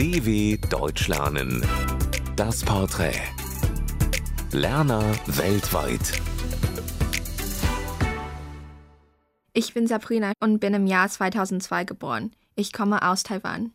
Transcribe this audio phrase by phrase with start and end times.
[0.00, 1.62] DW Deutsch lernen.
[2.34, 3.20] Das Porträt.
[4.50, 6.22] Lerner weltweit.
[9.52, 12.32] Ich bin Sabrina und bin im Jahr 2002 geboren.
[12.56, 13.74] Ich komme aus Taiwan.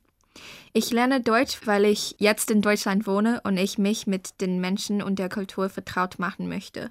[0.73, 5.03] Ich lerne Deutsch, weil ich jetzt in Deutschland wohne und ich mich mit den Menschen
[5.03, 6.89] und der Kultur vertraut machen möchte.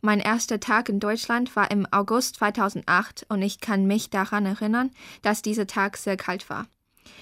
[0.00, 4.90] Mein erster Tag in Deutschland war im August 2008 und ich kann mich daran erinnern,
[5.20, 6.66] dass dieser Tag sehr kalt war.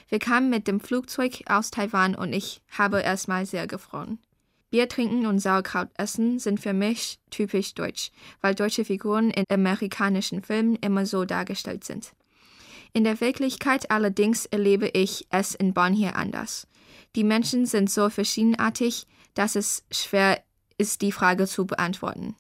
[0.09, 4.19] Wir kamen mit dem Flugzeug aus Taiwan und ich habe erstmal sehr gefroren.
[4.71, 10.43] Bier trinken und Sauerkraut essen sind für mich typisch deutsch, weil deutsche Figuren in amerikanischen
[10.43, 12.13] Filmen immer so dargestellt sind.
[12.95, 16.67] In der Wirklichkeit allerdings erlebe ich es in Bonn hier anders.
[17.17, 20.43] Die Menschen sind so verschiedenartig, dass es schwer
[20.79, 22.35] ist, die Frage zu beantworten.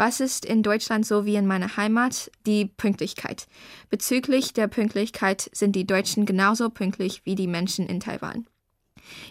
[0.00, 2.30] Was ist in Deutschland so wie in meiner Heimat?
[2.46, 3.46] Die Pünktlichkeit.
[3.90, 8.46] Bezüglich der Pünktlichkeit sind die Deutschen genauso pünktlich wie die Menschen in Taiwan.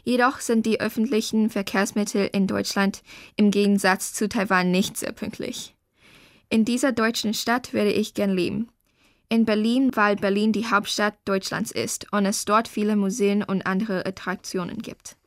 [0.03, 3.01] Jedoch sind die öffentlichen Verkehrsmittel in Deutschland
[3.35, 5.73] im Gegensatz zu Taiwan nicht sehr pünktlich.
[6.49, 8.69] In dieser deutschen Stadt werde ich gern leben.
[9.27, 14.05] In Berlin, weil Berlin die Hauptstadt Deutschlands ist und es dort viele Museen und andere
[14.05, 15.17] Attraktionen gibt.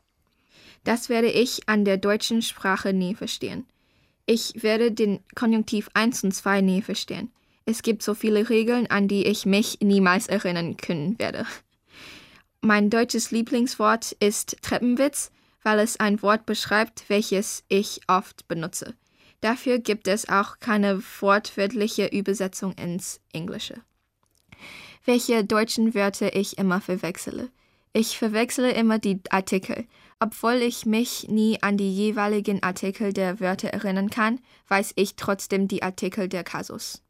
[0.84, 3.66] Das werde ich an der deutschen Sprache nie verstehen.
[4.26, 7.32] Ich werde den Konjunktiv 1 und 2 nie verstehen.
[7.64, 11.46] Es gibt so viele Regeln, an die ich mich niemals erinnern können werde.
[12.60, 18.94] Mein deutsches Lieblingswort ist Treppenwitz, weil es ein Wort beschreibt, welches ich oft benutze.
[19.40, 23.80] Dafür gibt es auch keine wortwörtliche Übersetzung ins Englische.
[25.04, 27.50] Welche deutschen Wörter ich immer verwechsele.
[27.92, 29.86] Ich verwechsle immer die Artikel.
[30.18, 35.68] Obwohl ich mich nie an die jeweiligen Artikel der Wörter erinnern kann, weiß ich trotzdem
[35.68, 37.02] die Artikel der Kasus.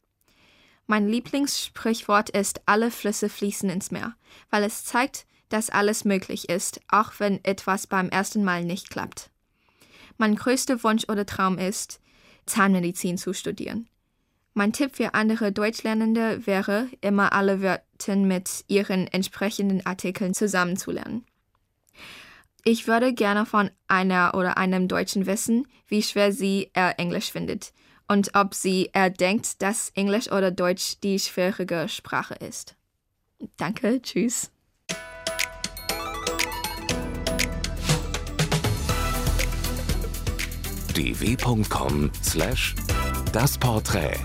[0.86, 4.16] Mein Lieblingssprichwort ist alle Flüsse fließen ins Meer,
[4.50, 9.30] weil es zeigt, dass alles möglich ist, auch wenn etwas beim ersten Mal nicht klappt.
[10.18, 12.00] Mein größter Wunsch oder Traum ist,
[12.46, 13.88] Zahnmedizin zu studieren.
[14.54, 21.24] Mein Tipp für andere Deutschlernende wäre, immer alle Wörter mit ihren entsprechenden Artikeln zusammenzulernen.
[22.64, 27.72] Ich würde gerne von einer oder einem Deutschen wissen, wie schwer sie er Englisch findet
[28.06, 32.76] und ob sie er denkt, dass Englisch oder Deutsch die schwierige Sprache ist.
[33.56, 34.50] Danke, tschüss.
[40.94, 42.74] dw.com/das
[43.58, 44.20] Porträt